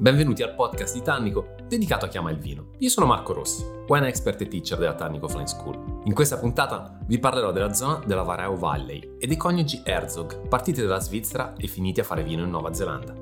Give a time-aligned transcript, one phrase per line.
[0.00, 2.68] Benvenuti al podcast di Tannico dedicato a chi ama il vino.
[2.78, 6.02] Io sono Marco Rossi, wine expert e teacher della Tannico Flying School.
[6.04, 10.82] In questa puntata vi parlerò della zona della Varao Valley e dei coniugi Herzog, partiti
[10.82, 13.12] dalla Svizzera e finiti a fare vino in Nuova Zelanda.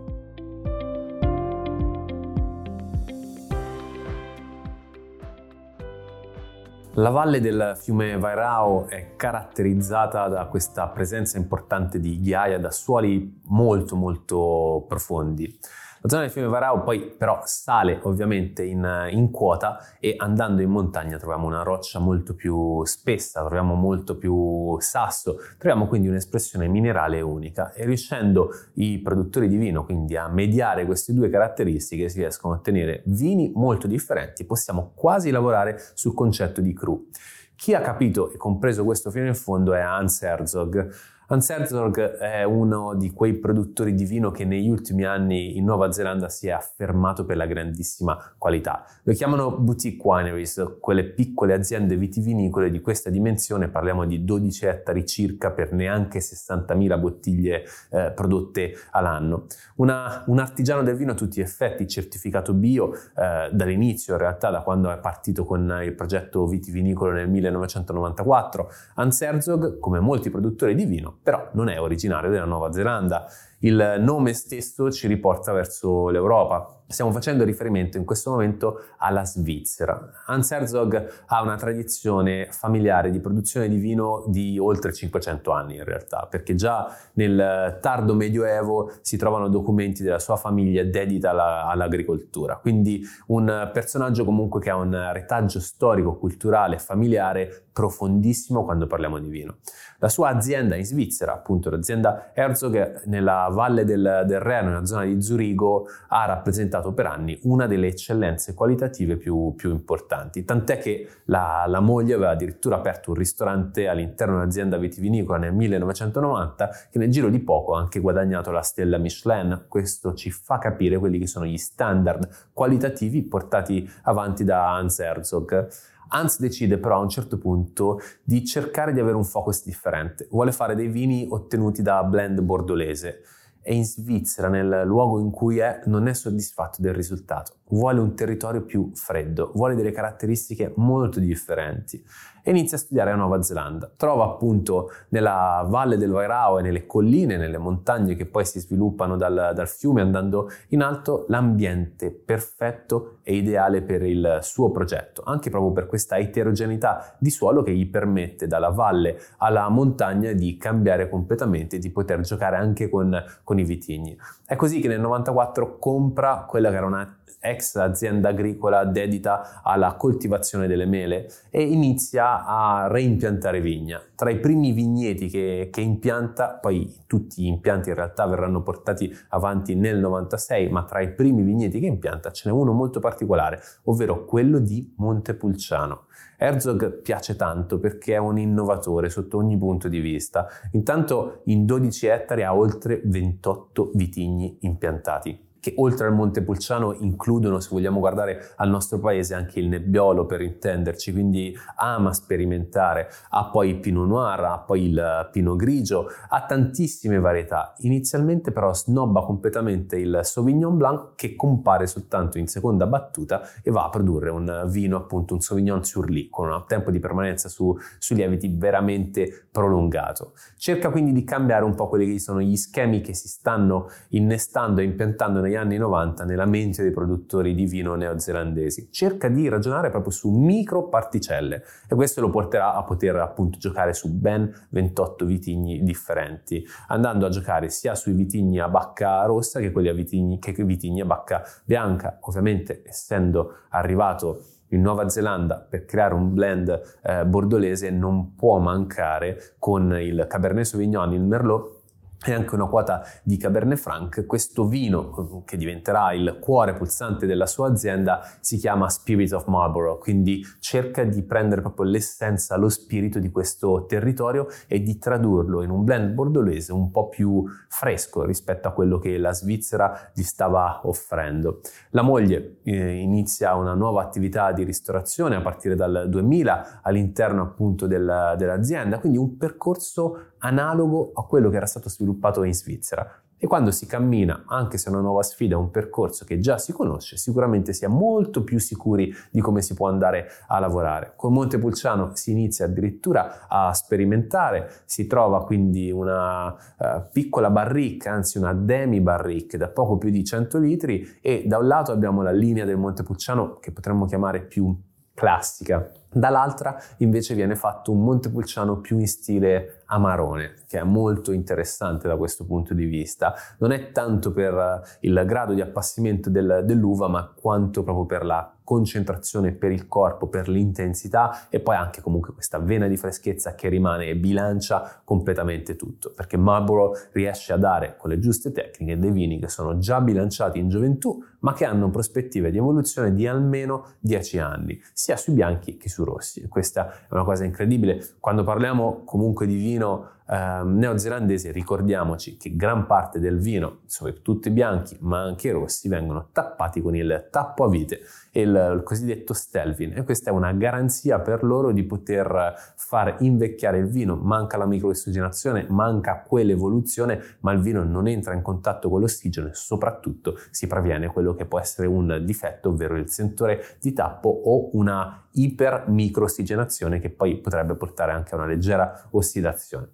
[6.92, 13.40] La valle del fiume Vairao è caratterizzata da questa presenza importante di ghiaia da suoli
[13.44, 15.58] molto molto profondi.
[16.06, 20.70] La zona del fiume Varao poi però sale ovviamente in, in, quota e andando in
[20.70, 27.20] montagna troviamo una roccia molto più spessa, troviamo molto più sasso, troviamo quindi un'espressione minerale
[27.22, 32.54] unica e riuscendo i produttori di vino quindi a mediare queste due caratteristiche si riescono
[32.54, 37.08] a ottenere vini molto differenti, possiamo quasi lavorare sul concetto di cru.
[37.56, 40.88] Chi ha capito e compreso questo fino in fondo è Hans Herzog.
[41.28, 45.90] Hans Herzog è uno di quei produttori di vino che negli ultimi anni in Nuova
[45.90, 48.84] Zelanda si è affermato per la grandissima qualità.
[49.02, 55.04] Lo chiamano boutique wineries, quelle piccole aziende vitivinicole di questa dimensione, parliamo di 12 ettari
[55.04, 59.46] circa per neanche 60.000 bottiglie eh, prodotte all'anno.
[59.76, 64.50] Una, un artigiano del vino a tutti gli effetti, certificato bio eh, dall'inizio, in realtà
[64.50, 68.70] da quando è partito con il progetto vitivinicolo nel 1994.
[68.94, 73.28] Hans Herzog, come molti produttori di vino, però non è originario della Nuova Zelanda.
[73.66, 76.82] Il nome stesso ci riporta verso l'Europa.
[76.86, 80.22] Stiamo facendo riferimento in questo momento alla Svizzera.
[80.26, 85.84] Hans Herzog ha una tradizione familiare di produzione di vino di oltre 500 anni in
[85.84, 92.58] realtà, perché già nel tardo medioevo si trovano documenti della sua famiglia dedita alla, all'agricoltura.
[92.58, 99.28] Quindi un personaggio comunque che ha un retaggio storico, culturale, familiare profondissimo quando parliamo di
[99.28, 99.56] vino.
[99.98, 105.04] La sua azienda in Svizzera, appunto l'azienda Herzog nella valle del, del Reno, nella zona
[105.04, 111.08] di Zurigo, ha rappresentato per anni una delle eccellenze qualitative più, più importanti, tant'è che
[111.24, 117.10] la, la, moglie aveva addirittura aperto un ristorante all'interno dell'azienda vitivinicola nel 1990 che nel
[117.10, 119.64] giro di poco ha anche guadagnato la stella Michelin.
[119.68, 125.68] Questo ci fa capire quelli che sono gli standard qualitativi portati avanti da Hans Herzog.
[126.08, 130.28] Hans decide però a un certo punto di cercare di avere un focus differente.
[130.30, 133.22] Vuole fare dei vini ottenuti da blend bordolese
[133.66, 137.56] e in Svizzera, nel luogo in cui è, non è soddisfatto del risultato.
[137.68, 142.04] Vuole un territorio più freddo, vuole delle caratteristiche molto differenti
[142.46, 143.90] e inizia a studiare la Nuova Zelanda.
[143.96, 149.16] Trova appunto nella valle del Wairao e nelle colline, nelle montagne che poi si sviluppano
[149.16, 155.50] dal, dal fiume andando in alto, l'ambiente perfetto e ideale per il suo progetto, anche
[155.50, 161.08] proprio per questa eterogeneità di suolo che gli permette dalla valle alla montagna di cambiare
[161.08, 164.16] completamente, di poter giocare anche con, con i vitigni.
[164.44, 169.94] È così che nel 94 compra quella che era una ex azienda agricola dedita alla
[169.94, 174.00] coltivazione delle mele e inizia a reimpiantare vigna.
[174.14, 179.14] Tra i primi vigneti che, che impianta, poi tutti gli impianti in realtà verranno portati
[179.28, 183.60] avanti nel 96, ma tra i primi vigneti che impianta ce n'è uno molto particolare,
[183.84, 186.04] ovvero quello di Montepulciano.
[186.38, 190.46] Herzog piace tanto perché è un innovatore sotto ogni punto di vista.
[190.72, 197.70] Intanto in 12 ettari ha oltre 28 vitigni impiantati che oltre al Montepulciano includono, se
[197.72, 203.70] vogliamo guardare al nostro paese, anche il Nebbiolo per intenderci, quindi ama sperimentare, ha poi
[203.70, 207.74] il Pinot Noir, ha poi il Pinot Grigio, ha tantissime varietà.
[207.78, 213.86] Inizialmente però snobba completamente il Sauvignon Blanc che compare soltanto in seconda battuta e va
[213.86, 217.76] a produrre un vino, appunto un Sauvignon sur lit, con un tempo di permanenza su,
[217.98, 220.34] su lieviti veramente prolungato.
[220.56, 224.80] Cerca quindi di cambiare un po' quelli che sono gli schemi che si stanno innestando
[224.80, 228.88] e impiantando negli anni 90 nella mente dei produttori di vino neozelandesi.
[228.90, 233.92] Cerca di ragionare proprio su micro particelle e questo lo porterà a poter appunto giocare
[233.94, 239.72] su ben 28 vitigni differenti, andando a giocare sia sui vitigni a bacca rossa che
[239.72, 242.18] quelli a vitigni, che vitigni a bacca bianca.
[242.20, 249.54] Ovviamente essendo arrivato in Nuova Zelanda per creare un blend eh, bordolese non può mancare
[249.58, 251.75] con il Cabernet Sauvignon, il Merlot
[252.24, 254.26] e anche una quota di Cabernet Franc.
[254.26, 260.00] Questo vino, che diventerà il cuore pulsante della sua azienda, si chiama Spirit of Marlborough,
[260.00, 265.70] quindi cerca di prendere proprio l'essenza, lo spirito di questo territorio e di tradurlo in
[265.70, 270.80] un blend bordolese un po' più fresco rispetto a quello che la Svizzera gli stava
[270.84, 271.60] offrendo.
[271.90, 277.86] La moglie eh, inizia una nuova attività di ristorazione a partire dal 2000 all'interno appunto
[277.86, 282.05] del, dell'azienda, quindi un percorso analogo a quello che era stato sviluppato
[282.44, 283.20] in Svizzera.
[283.38, 286.72] E quando si cammina, anche se è una nuova sfida, un percorso che già si
[286.72, 291.12] conosce, sicuramente si è molto più sicuri di come si può andare a lavorare.
[291.16, 298.38] Con Montepulciano si inizia addirittura a sperimentare, si trova quindi una uh, piccola barrique, anzi
[298.38, 302.32] una demi barrique da poco più di 100 litri e da un lato abbiamo la
[302.32, 304.74] linea del Montepulciano che potremmo chiamare più
[305.16, 312.06] classica, dall'altra invece viene fatto un Montepulciano più in stile amarone, che è molto interessante
[312.06, 313.34] da questo punto di vista.
[313.58, 318.50] Non è tanto per il grado di appassimento del, dell'uva, ma quanto proprio per la
[318.62, 323.68] concentrazione per il corpo, per l'intensità e poi anche comunque questa vena di freschezza che
[323.68, 329.12] rimane e bilancia completamente tutto, perché Marlborough riesce a dare con le giuste tecniche dei
[329.12, 333.94] vini che sono già bilanciati in gioventù, ma che hanno prospettive di evoluzione di almeno
[334.00, 336.46] 10 anni, sia sui bianchi che sui rossi.
[336.48, 338.14] Questa è una cosa incredibile.
[338.20, 344.50] Quando parliamo comunque di vino eh, neozelandese, ricordiamoci che gran parte del vino, soprattutto i
[344.50, 348.00] bianchi, ma anche i rossi, vengono tappati con il tappo a vite,
[348.32, 353.78] il, il cosiddetto Stelvin, e questa è una garanzia per loro di poter far invecchiare
[353.78, 354.16] il vino.
[354.16, 359.54] Manca la microossigenazione, manca quell'evoluzione, ma il vino non entra in contatto con l'ossigeno e
[359.54, 364.70] soprattutto si previene quello che può essere un difetto, ovvero il sentore di tappo o
[364.72, 369.88] una ipermicroossigenazione che poi potrebbe portare anche a una leggera ossidazione.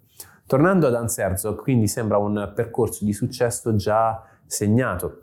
[0.47, 5.23] Tornando ad Hans Herzog, quindi sembra un percorso di successo già segnato.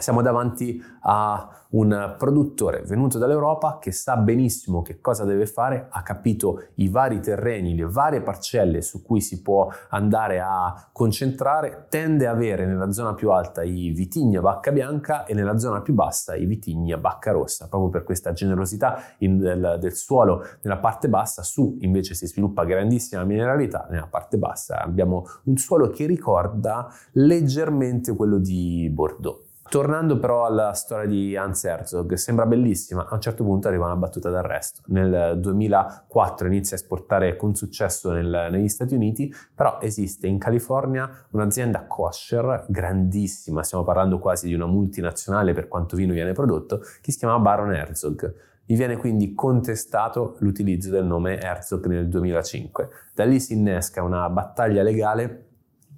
[0.00, 6.02] Siamo davanti a un produttore venuto dall'Europa che sa benissimo che cosa deve fare, ha
[6.04, 12.28] capito i vari terreni, le varie parcelle su cui si può andare a concentrare, tende
[12.28, 15.94] a avere nella zona più alta i vitigni a bacca bianca e nella zona più
[15.94, 20.78] bassa i vitigni a bacca rossa, proprio per questa generosità in, del, del suolo nella
[20.78, 26.06] parte bassa, su invece si sviluppa grandissima mineralità, nella parte bassa abbiamo un suolo che
[26.06, 29.47] ricorda leggermente quello di Bordeaux.
[29.68, 33.96] Tornando però alla storia di Hans Herzog, sembra bellissima, a un certo punto arriva una
[33.96, 34.80] battuta d'arresto.
[34.86, 41.26] Nel 2004 inizia a esportare con successo nel, negli Stati Uniti, però esiste in California
[41.32, 47.12] un'azienda kosher grandissima, stiamo parlando quasi di una multinazionale per quanto vino viene prodotto, che
[47.12, 48.34] si chiama Baron Herzog.
[48.64, 52.88] Gli viene quindi contestato l'utilizzo del nome Herzog nel 2005.
[53.14, 55.44] Da lì si innesca una battaglia legale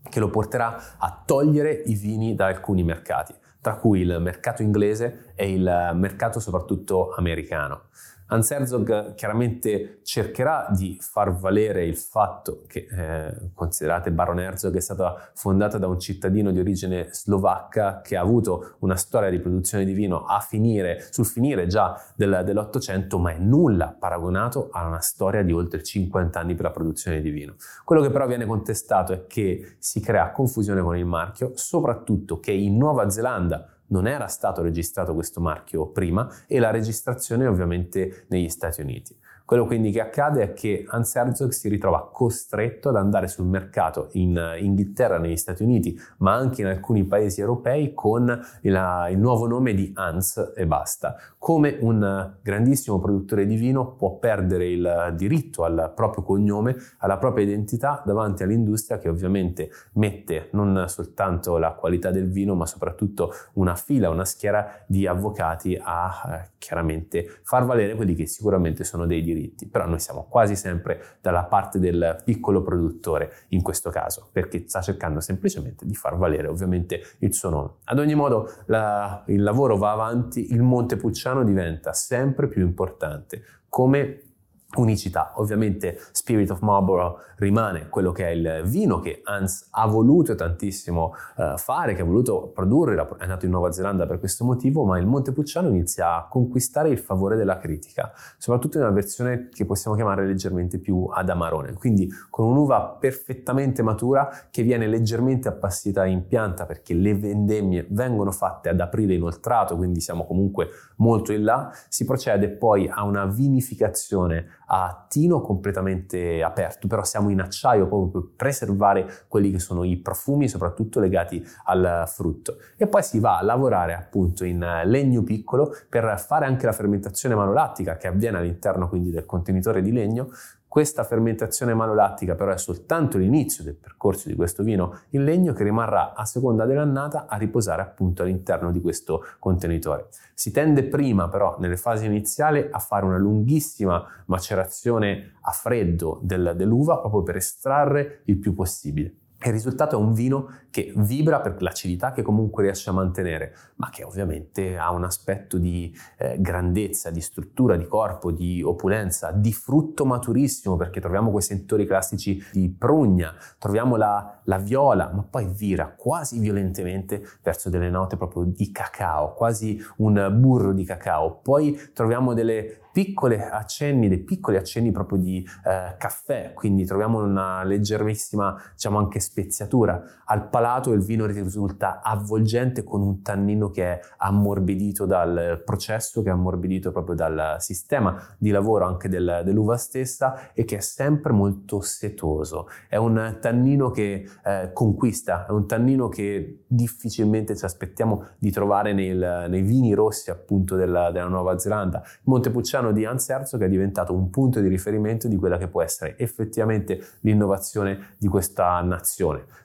[0.09, 5.33] che lo porterà a togliere i vini da alcuni mercati tra cui il mercato inglese
[5.35, 7.89] e il mercato soprattutto americano.
[8.31, 14.81] Hans Herzog chiaramente cercherà di far valere il fatto che, eh, considerate Baron Herzog è
[14.81, 19.85] stata fondata da un cittadino di origine slovacca che ha avuto una storia di produzione
[19.85, 25.01] di vino a finire, sul finire già del, dell'Ottocento, ma è nulla paragonato a una
[25.01, 27.57] storia di oltre 50 anni per la produzione di vino.
[27.85, 32.53] Quello che però viene contestato è che si crea confusione con il marchio, soprattutto che
[32.53, 38.49] in Nuova Zelanda non era stato registrato questo marchio prima e la registrazione ovviamente negli
[38.49, 39.17] Stati Uniti.
[39.51, 44.11] Quello quindi che accade è che Hans Herzog si ritrova costretto ad andare sul mercato
[44.13, 48.29] in Inghilterra, negli Stati Uniti, ma anche in alcuni paesi europei con
[48.61, 51.17] il, il nuovo nome di Hans e basta.
[51.37, 57.45] Come un grandissimo produttore di vino può perdere il diritto al proprio cognome, alla propria
[57.45, 63.75] identità davanti all'industria che ovviamente mette non soltanto la qualità del vino, ma soprattutto una
[63.75, 69.23] fila, una schiera di avvocati a eh, chiaramente far valere quelli che sicuramente sono dei
[69.23, 74.29] diritti diritti, però noi siamo quasi sempre dalla parte del piccolo produttore in questo caso,
[74.33, 77.71] perché sta cercando semplicemente di far valere ovviamente il suo nome.
[77.85, 84.30] Ad ogni modo la, il lavoro va avanti, il Montepulciano diventa sempre più importante come
[84.77, 85.33] unicità.
[85.37, 91.15] Ovviamente Spirit of Marlborough rimane quello che è il vino che Hans ha voluto tantissimo
[91.37, 94.99] uh, fare, che ha voluto produrre, è nato in Nuova Zelanda per questo motivo, ma
[94.99, 99.97] il Montepulciano inizia a conquistare il favore della critica, soprattutto in una versione che possiamo
[99.97, 106.27] chiamare leggermente più ad amarone, quindi con un'uva perfettamente matura che viene leggermente appassita in
[106.27, 111.71] pianta perché le vendemmie vengono fatte ad aprile inoltrato, quindi siamo comunque molto in là,
[111.89, 118.23] si procede poi a una vinificazione a tino completamente aperto, però siamo in acciaio proprio
[118.23, 122.57] per preservare quelli che sono i profumi, soprattutto legati al frutto.
[122.77, 127.35] E poi si va a lavorare appunto in legno piccolo per fare anche la fermentazione
[127.35, 130.29] manolattica che avviene all'interno quindi del contenitore di legno
[130.71, 135.65] questa fermentazione malolattica però è soltanto l'inizio del percorso di questo vino in legno che
[135.65, 140.07] rimarrà a seconda dell'annata a riposare appunto all'interno di questo contenitore.
[140.33, 146.53] Si tende prima però nelle fasi iniziali a fare una lunghissima macerazione a freddo del,
[146.55, 149.20] dell'uva proprio per estrarre il più possibile.
[149.49, 153.89] Il risultato è un vino che vibra per l'acidità che comunque riesce a mantenere, ma
[153.89, 159.53] che ovviamente ha un aspetto di eh, grandezza, di struttura, di corpo, di opulenza, di
[159.53, 165.47] frutto maturissimo, perché troviamo quei sentori classici di prugna, troviamo la, la viola, ma poi
[165.47, 171.41] vira quasi violentemente verso delle note proprio di cacao, quasi un burro di cacao.
[171.43, 177.63] Poi troviamo delle piccole accenni, dei piccoli accenni proprio di eh, caffè, quindi troviamo una
[177.63, 180.03] leggerissima, diciamo anche speziatura.
[180.25, 186.31] Al palato il vino risulta avvolgente con un tannino che è ammorbidito dal processo, che
[186.31, 191.33] è ammorbidito proprio dal sistema di lavoro anche del, dell'uva stessa e che è sempre
[191.33, 192.67] molto setoso.
[192.89, 198.93] È un tannino che eh, conquista, è un tannino che difficilmente ci aspettiamo di trovare
[198.93, 202.03] nel, nei vini rossi appunto della, della Nuova Zelanda.
[202.25, 206.19] Montepulciano di Anserzo che è diventato un punto di riferimento di quella che può essere
[206.19, 209.19] effettivamente l'innovazione di questa nazione.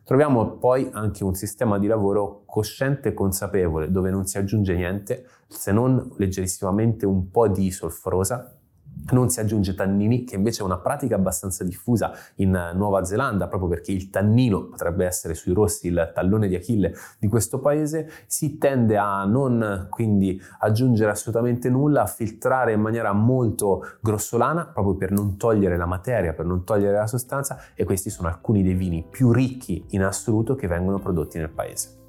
[0.04, 5.26] Troviamo poi anche un sistema di lavoro cosciente e consapevole dove non si aggiunge niente
[5.48, 8.58] se non leggerissimamente un po' di solforosa
[9.12, 13.70] non si aggiunge tannini, che invece è una pratica abbastanza diffusa in Nuova Zelanda, proprio
[13.70, 18.58] perché il tannino potrebbe essere sui rossi il tallone di Achille di questo paese, si
[18.58, 25.12] tende a non quindi aggiungere assolutamente nulla, a filtrare in maniera molto grossolana, proprio per
[25.12, 29.06] non togliere la materia, per non togliere la sostanza, e questi sono alcuni dei vini
[29.10, 32.05] più ricchi in assoluto che vengono prodotti nel paese.